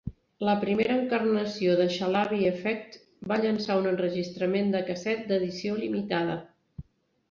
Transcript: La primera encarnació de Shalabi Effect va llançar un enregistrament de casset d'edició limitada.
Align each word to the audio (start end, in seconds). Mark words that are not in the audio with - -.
La 0.47 0.53
primera 0.61 0.95
encarnació 1.01 1.75
de 1.81 1.85
Shalabi 1.97 2.41
Effect 2.53 2.99
va 3.35 3.39
llançar 3.45 3.79
un 3.85 3.93
enregistrament 3.95 4.77
de 4.79 4.85
casset 4.93 5.27
d'edició 5.33 5.83
limitada. 5.87 6.45